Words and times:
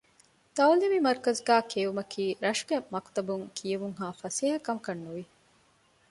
ތަޢުލީމީ 0.57 0.97
މަރުކަޒުގައި 1.05 1.65
ކިޔެވުމަކީ 1.71 2.23
ރަށުގެ 2.43 2.77
މަކުތަބުން 2.93 3.45
ކިޔެވުންހާ 3.57 4.07
ފަސޭހަ 4.21 4.57
ކަމަކަށް 4.65 5.01
ނުވި 5.03 5.23